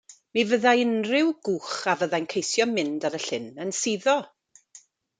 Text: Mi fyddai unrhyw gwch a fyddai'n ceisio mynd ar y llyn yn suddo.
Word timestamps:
Mi 0.35 0.43
fyddai 0.51 0.79
unrhyw 0.85 1.29
gwch 1.49 1.77
a 1.93 1.95
fyddai'n 2.01 2.27
ceisio 2.33 2.69
mynd 2.73 3.09
ar 3.11 3.21
y 3.21 3.23
llyn 3.29 3.49
yn 3.67 3.79
suddo. 3.85 4.21